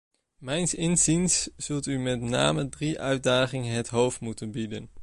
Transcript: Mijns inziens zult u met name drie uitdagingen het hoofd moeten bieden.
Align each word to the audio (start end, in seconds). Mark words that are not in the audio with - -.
Mijns 0.37 0.73
inziens 0.73 1.49
zult 1.57 1.85
u 1.85 1.97
met 1.99 2.21
name 2.21 2.69
drie 2.69 2.99
uitdagingen 2.99 3.73
het 3.73 3.87
hoofd 3.87 4.19
moeten 4.19 4.51
bieden. 4.51 4.89